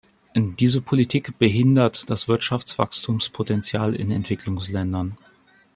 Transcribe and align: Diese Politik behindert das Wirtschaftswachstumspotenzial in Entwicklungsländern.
Diese 0.35 0.81
Politik 0.81 1.37
behindert 1.37 2.09
das 2.09 2.27
Wirtschaftswachstumspotenzial 2.27 3.93
in 3.95 4.09
Entwicklungsländern. 4.09 5.15